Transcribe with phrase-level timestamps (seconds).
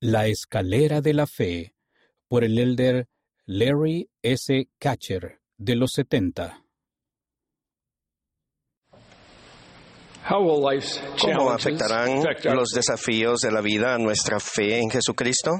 [0.00, 1.74] La escalera de la fe
[2.28, 3.08] por el elder
[3.46, 4.68] Larry S.
[4.78, 6.62] Catcher de los 70.
[10.28, 12.22] ¿Cómo afectarán
[12.54, 15.52] los desafíos de la vida a nuestra fe en Jesucristo?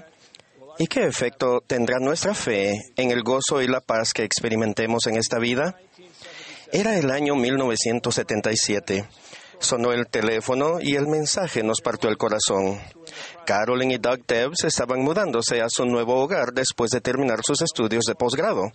[0.79, 5.17] ¿Y qué efecto tendrá nuestra fe en el gozo y la paz que experimentemos en
[5.17, 5.79] esta vida?
[6.73, 9.09] Era el año 1977.
[9.59, 12.79] Sonó el teléfono y el mensaje nos partió el corazón.
[13.47, 18.05] Carolyn y Doug Debs estaban mudándose a su nuevo hogar después de terminar sus estudios
[18.05, 18.71] de posgrado.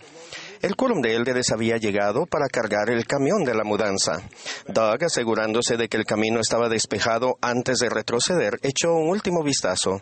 [0.61, 4.21] El quórum de elders había llegado para cargar el camión de la mudanza.
[4.67, 10.01] Doug, asegurándose de que el camino estaba despejado antes de retroceder, echó un último vistazo.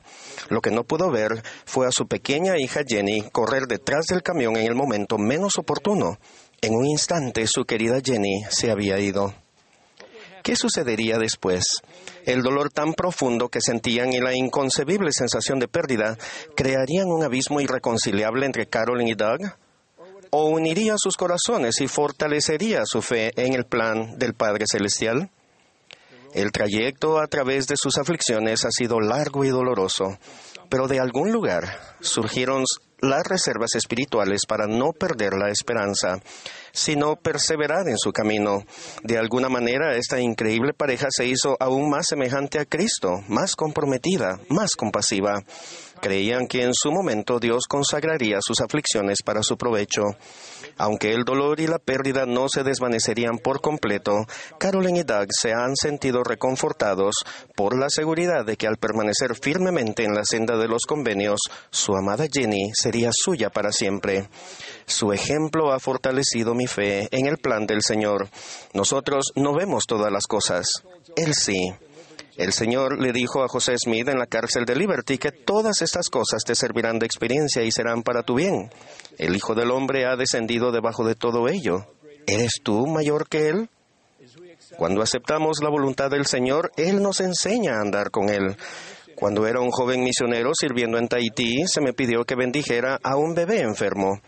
[0.49, 4.55] Lo que no pudo ver fue a su pequeña hija Jenny correr detrás del camión
[4.55, 6.19] en el momento menos oportuno.
[6.61, 9.33] En un instante su querida Jenny se había ido.
[10.43, 11.63] ¿Qué sucedería después?
[12.25, 16.17] El dolor tan profundo que sentían y la inconcebible sensación de pérdida
[16.55, 19.39] crearían un abismo irreconciliable entre Carolyn y Doug?
[20.31, 25.29] ¿O uniría sus corazones y fortalecería su fe en el plan del Padre Celestial?
[26.33, 30.19] El trayecto a través de sus aflicciones ha sido largo y doloroso,
[30.69, 32.63] pero de algún lugar surgieron
[33.01, 36.19] las reservas espirituales para no perder la esperanza,
[36.71, 38.63] sino perseverar en su camino.
[39.03, 44.39] De alguna manera, esta increíble pareja se hizo aún más semejante a Cristo, más comprometida,
[44.49, 45.43] más compasiva.
[46.01, 50.03] Creían que en su momento Dios consagraría sus aflicciones para su provecho.
[50.77, 54.25] Aunque el dolor y la pérdida no se desvanecerían por completo,
[54.57, 57.15] Carolyn y Doug se han sentido reconfortados
[57.55, 61.95] por la seguridad de que al permanecer firmemente en la senda de los convenios, su
[61.95, 64.29] amada Jenny sería suya para siempre.
[64.85, 68.29] Su ejemplo ha fortalecido mi fe en el plan del Señor.
[68.73, 70.67] Nosotros no vemos todas las cosas.
[71.15, 71.73] Él sí.
[72.39, 76.07] El Señor le dijo a José Smith en la cárcel de Liberty que todas estas
[76.07, 78.69] cosas te servirán de experiencia y serán para tu bien.
[79.17, 81.85] El Hijo del Hombre ha descendido debajo de todo ello.
[82.25, 83.69] ¿Eres tú mayor que Él?
[84.77, 88.55] Cuando aceptamos la voluntad del Señor, Él nos enseña a andar con Él.
[89.15, 93.33] Cuando era un joven misionero sirviendo en Tahití, se me pidió que bendijera a un
[93.33, 94.21] bebé enfermo.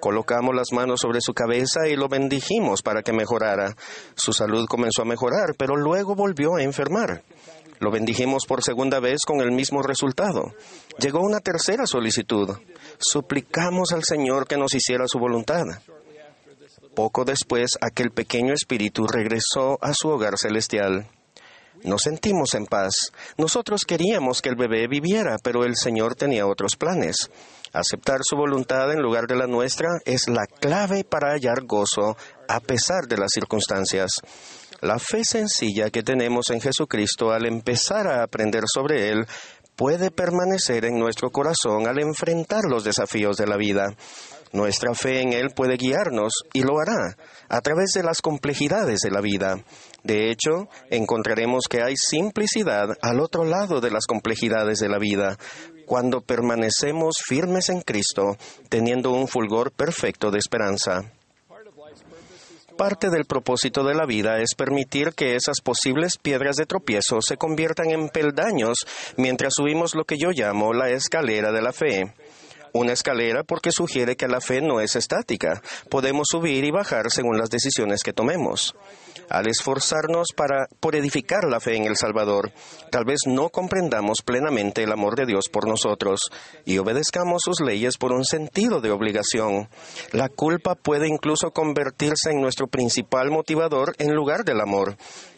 [0.00, 3.74] Colocamos las manos sobre su cabeza y lo bendijimos para que mejorara.
[4.14, 7.22] Su salud comenzó a mejorar, pero luego volvió a enfermar.
[7.78, 10.54] Lo bendijimos por segunda vez con el mismo resultado.
[10.98, 12.56] Llegó una tercera solicitud.
[12.98, 15.64] Suplicamos al Señor que nos hiciera su voluntad.
[16.94, 21.06] Poco después, aquel pequeño espíritu regresó a su hogar celestial.
[21.86, 23.12] Nos sentimos en paz.
[23.38, 27.30] Nosotros queríamos que el bebé viviera, pero el Señor tenía otros planes.
[27.72, 32.16] Aceptar su voluntad en lugar de la nuestra es la clave para hallar gozo
[32.48, 34.10] a pesar de las circunstancias.
[34.80, 39.24] La fe sencilla que tenemos en Jesucristo al empezar a aprender sobre Él
[39.76, 43.94] puede permanecer en nuestro corazón al enfrentar los desafíos de la vida.
[44.52, 47.16] Nuestra fe en Él puede guiarnos y lo hará
[47.48, 49.58] a través de las complejidades de la vida.
[50.02, 55.36] De hecho, encontraremos que hay simplicidad al otro lado de las complejidades de la vida,
[55.86, 58.36] cuando permanecemos firmes en Cristo,
[58.68, 61.12] teniendo un fulgor perfecto de esperanza.
[62.76, 67.38] Parte del propósito de la vida es permitir que esas posibles piedras de tropiezo se
[67.38, 68.86] conviertan en peldaños
[69.16, 72.12] mientras subimos lo que yo llamo la escalera de la fe.
[72.76, 75.62] Una escalera porque sugiere que la fe no es estática.
[75.88, 78.74] Podemos subir y bajar según las decisiones que tomemos
[79.28, 82.52] al esforzarnos para, por edificar la fe en el Salvador,
[82.90, 86.20] tal vez no comprendamos plenamente el amor de Dios por nosotros
[86.64, 89.68] y obedezcamos sus leyes por un sentido de obligación.
[90.12, 94.96] La culpa puede incluso convertirse en nuestro principal motivador en lugar del amor.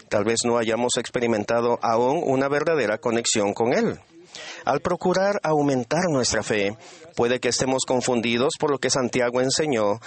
[0.08, 3.98] Tal vez no hayamos experimentado aún una verdadera conexión con Él.
[4.64, 6.76] Al procurar aumentar nuestra fe,
[7.16, 10.00] puede que estemos confundidos por lo que Santiago enseñó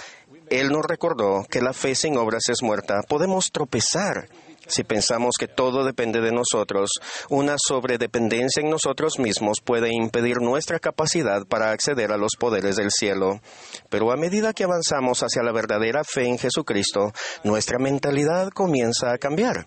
[0.52, 3.02] él nos recordó que la fe sin obras es muerta.
[3.08, 4.28] Podemos tropezar
[4.72, 6.90] si pensamos que todo depende de nosotros,
[7.28, 12.90] una sobredependencia en nosotros mismos puede impedir nuestra capacidad para acceder a los poderes del
[12.90, 13.40] cielo.
[13.90, 17.12] Pero a medida que avanzamos hacia la verdadera fe en Jesucristo,
[17.44, 19.66] nuestra mentalidad comienza a cambiar.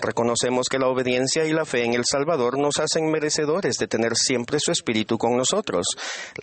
[0.00, 4.16] Reconocemos que la obediencia y la fe en el Salvador nos hacen merecedores de tener
[4.16, 5.86] siempre su Espíritu con nosotros.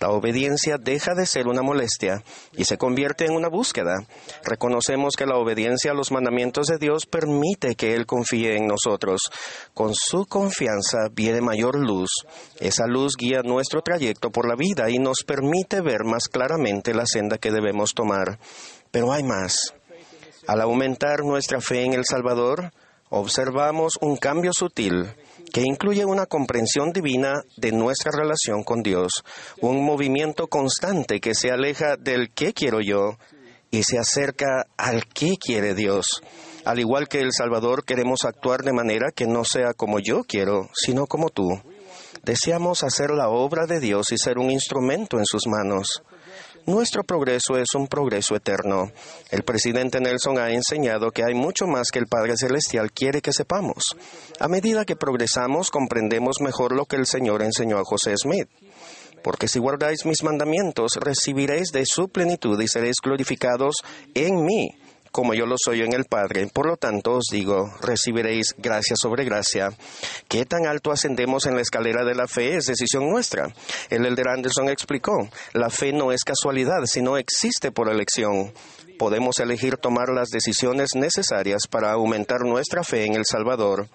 [0.00, 2.22] La obediencia deja de ser una molestia
[2.56, 4.06] y se convierte en una búsqueda.
[4.44, 9.22] Reconocemos que la obediencia a los mandamientos de Dios permite que Confíe en nosotros.
[9.72, 12.10] Con su confianza viene mayor luz.
[12.60, 17.06] Esa luz guía nuestro trayecto por la vida y nos permite ver más claramente la
[17.06, 18.38] senda que debemos tomar.
[18.90, 19.74] Pero hay más.
[20.46, 22.72] Al aumentar nuestra fe en el Salvador,
[23.10, 25.14] observamos un cambio sutil.
[25.52, 29.12] que incluye una comprensión divina de nuestra relación con Dios,
[29.60, 33.16] un movimiento constante que se aleja del qué quiero yo
[33.70, 36.22] y se acerca al qué quiere Dios.
[36.64, 40.70] Al igual que el Salvador, queremos actuar de manera que no sea como yo quiero,
[40.72, 41.60] sino como tú.
[42.22, 46.02] Deseamos hacer la obra de Dios y ser un instrumento en sus manos.
[46.66, 48.90] Nuestro progreso es un progreso eterno.
[49.30, 53.34] El presidente Nelson ha enseñado que hay mucho más que el Padre Celestial quiere que
[53.34, 53.94] sepamos.
[54.40, 58.48] A medida que progresamos, comprendemos mejor lo que el Señor enseñó a José Smith.
[59.22, 63.74] Porque si guardáis mis mandamientos, recibiréis de su plenitud y seréis glorificados
[64.14, 64.70] en mí
[65.14, 66.48] como yo lo soy en el Padre.
[66.52, 69.70] Por lo tanto, os digo, recibiréis gracia sobre gracia.
[70.26, 73.54] ¿Qué tan alto ascendemos en la escalera de la fe es decisión nuestra?
[73.90, 78.52] El Elder Anderson explicó, la fe no es casualidad, sino existe por elección.
[78.98, 83.88] Podemos elegir tomar las decisiones necesarias para aumentar nuestra fe en el Salvador.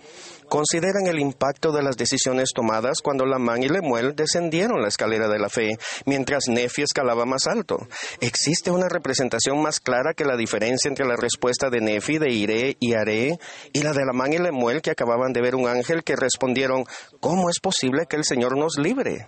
[0.49, 5.39] Consideran el impacto de las decisiones tomadas cuando Lamán y Lemuel descendieron la escalera de
[5.39, 7.77] la fe, mientras Nefi escalaba más alto.
[8.19, 12.77] ¿Existe una representación más clara que la diferencia entre la respuesta de Nefi de iré
[12.79, 13.39] y haré
[13.73, 16.85] y la de Lamán y Lemuel que acababan de ver un ángel que respondieron,
[17.19, 19.27] ¿cómo es posible que el Señor nos libre?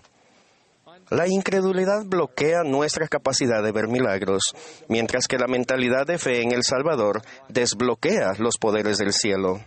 [1.11, 4.43] La incredulidad bloquea nuestra capacidad de ver milagros,
[4.87, 9.59] mientras que la mentalidad de fe en el Salvador desbloquea los poderes del cielo.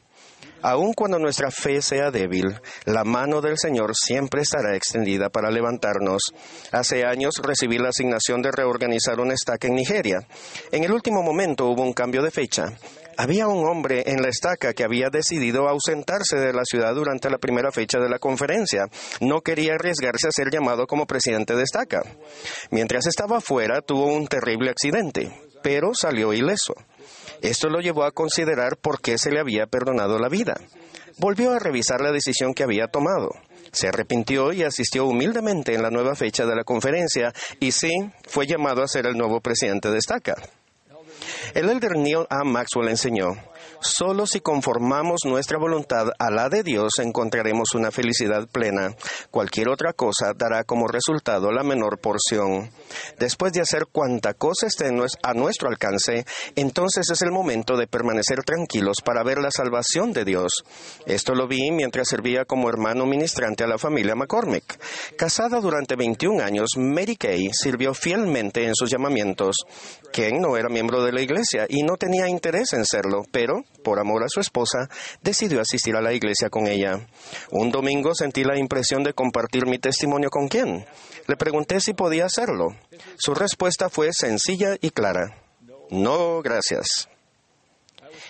[0.63, 6.33] Aun cuando nuestra fe sea débil, la mano del Señor siempre estará extendida para levantarnos.
[6.73, 10.27] Hace años recibí la asignación de reorganizar una estaca en Nigeria.
[10.73, 12.73] En el último momento hubo un cambio de fecha.
[13.17, 17.39] Había un hombre en la estaca que había decidido ausentarse de la ciudad durante la
[17.39, 18.87] primera fecha de la conferencia.
[19.21, 22.03] No quería arriesgarse a ser llamado como presidente de estaca.
[22.71, 25.33] Mientras estaba fuera, tuvo un terrible accidente,
[25.63, 26.75] pero salió ileso.
[27.41, 30.55] Esto lo llevó a considerar por qué se le había perdonado la vida.
[31.19, 33.31] Volvió a revisar la decisión que había tomado.
[33.71, 37.91] Se arrepintió y asistió humildemente en la nueva fecha de la conferencia y sí,
[38.27, 40.35] fue llamado a ser el nuevo presidente de estaca.
[41.53, 42.45] El elder Neil A.
[42.45, 43.37] Maxwell enseñó,
[43.81, 48.95] Solo si conformamos nuestra voluntad a la de Dios encontraremos una felicidad plena.
[49.31, 52.71] Cualquier otra cosa dará como resultado la menor porción.
[53.19, 54.91] Después de hacer cuanta cosa esté
[55.23, 56.25] a nuestro alcance,
[56.57, 60.65] entonces es el momento de permanecer tranquilos para ver la salvación de Dios.
[61.07, 64.79] Esto lo vi mientras servía como hermano ministrante a la familia McCormick.
[65.17, 69.57] Casada durante 21 años, Mary Kay sirvió fielmente en sus llamamientos.
[70.13, 73.99] Ken no era miembro de la iglesia y no tenía interés en serlo, pero por
[73.99, 74.89] amor a su esposa,
[75.23, 77.07] decidió asistir a la iglesia con ella.
[77.51, 80.85] Un domingo sentí la impresión de compartir mi testimonio con quien.
[81.27, 82.77] Le pregunté si podía hacerlo.
[83.17, 85.37] Su respuesta fue sencilla y clara.
[85.91, 87.09] No, gracias.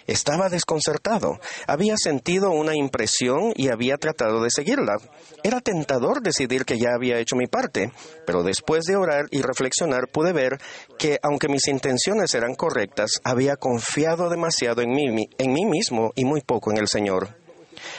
[0.07, 1.39] Estaba desconcertado.
[1.67, 4.97] Había sentido una impresión y había tratado de seguirla.
[5.43, 7.93] Era tentador decidir que ya había hecho mi parte,
[8.27, 10.59] pero después de orar y reflexionar pude ver
[10.99, 16.25] que, aunque mis intenciones eran correctas, había confiado demasiado en mí, en mí mismo y
[16.25, 17.44] muy poco en el Señor.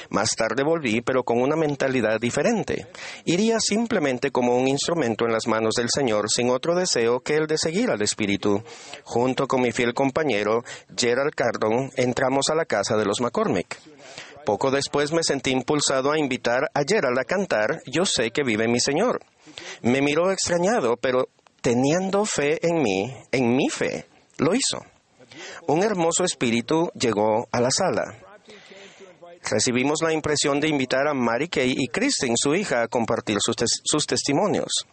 [0.10, 2.88] Más tarde volví, pero con una mentalidad diferente.
[3.26, 7.48] Iría simplemente como un instrumento en las manos del Señor, sin otro deseo que el
[7.48, 8.64] de seguir al Espíritu.
[9.04, 10.64] Junto con mi fiel compañero,
[10.96, 13.78] Gerald Cardon, entramos a la casa de los McCormick.
[14.46, 18.68] Poco después me sentí impulsado a invitar a Gerald a cantar Yo sé que vive
[18.68, 19.20] mi Señor.
[19.82, 21.30] Me miró extrañado, pero
[21.62, 24.06] teniendo fe en mí, en mi fe,
[24.38, 24.86] lo hizo.
[25.68, 28.25] Un hermoso espíritu llegó a la sala.
[29.50, 33.56] Recibimos la impresión de invitar a Mary Kay y Kristen, su hija, a compartir sus,
[33.84, 34.86] sus testimonios.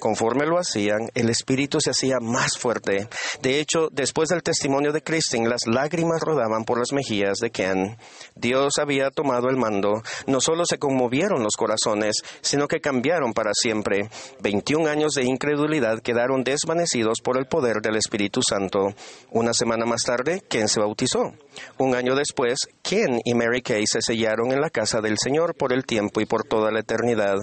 [0.00, 3.08] Conforme lo hacían, el espíritu se hacía más fuerte.
[3.42, 7.96] De hecho, después del testimonio de Kristen, las lágrimas rodaban por las mejillas de Ken.
[8.34, 10.02] Dios había tomado el mando.
[10.26, 14.08] No solo se conmovieron los corazones, sino que cambiaron para siempre.
[14.40, 18.94] Veintiún años de incredulidad quedaron desvanecidos por el poder del Espíritu Santo.
[19.30, 21.32] Una semana más tarde, Ken se bautizó.
[21.78, 25.72] Un año después, Ken y Mary Kay se sellaron en la casa del Señor por
[25.72, 27.36] el tiempo y por toda la eternidad.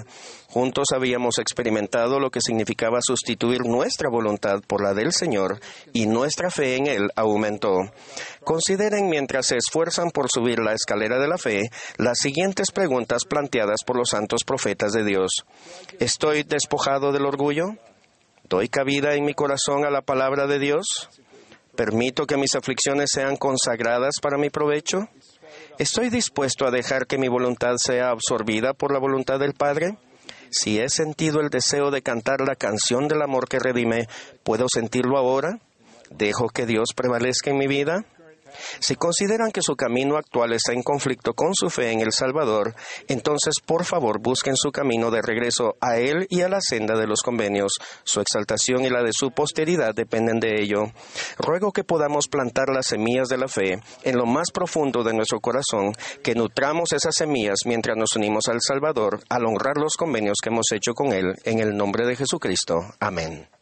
[0.50, 5.60] Juntos habíamos experimentado lo que significaba sustituir nuestra voluntad por la del Señor
[5.92, 7.74] y nuestra fe en Él aumentó.
[8.46, 13.84] Consideren mientras se esfuerzan por subir la escalera de la fe las siguientes preguntas planteadas
[13.86, 15.44] por los santos profetas de Dios.
[16.00, 17.76] ¿Estoy despojado del orgullo?
[18.48, 21.10] ¿Doy cabida en mi corazón a la palabra de Dios?
[21.76, 25.10] ¿Permito que mis aflicciones sean consagradas para mi provecho?
[25.78, 29.98] ¿Estoy dispuesto a dejar que mi voluntad sea absorbida por la voluntad del Padre?
[30.50, 34.08] Si he sentido el deseo de cantar la canción del amor que redime,
[34.44, 35.60] ¿puedo sentirlo ahora?
[36.10, 38.06] ¿Dejo que Dios prevalezca en mi vida?
[38.80, 42.76] Si consideran que su camino actual está en conflicto con su fe en el Salvador,
[43.08, 47.08] entonces por favor busquen su camino de regreso a Él y a la senda de
[47.08, 47.74] los convenios.
[48.04, 50.92] Su exaltación y la de su posteridad dependen de ello.
[51.38, 55.40] Ruego que podamos plantar las semillas de la fe en lo más profundo de nuestro
[55.40, 60.50] corazón, que nutramos esas semillas mientras nos unimos al Salvador al honrar los convenios que
[60.50, 62.76] hemos hecho con Él en el nombre de Jesucristo.
[63.00, 63.57] Amén.